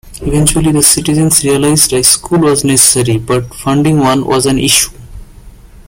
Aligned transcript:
Eventually 0.23 0.71
the 0.71 0.81
citizens 0.81 1.43
realized 1.43 1.93
a 1.93 2.03
school 2.03 2.39
was 2.39 2.63
necessary 2.63 3.19
but 3.19 3.53
funding 3.53 3.99
one 3.99 4.25
was 4.25 4.47
an 4.47 4.57
issue. 4.57 4.89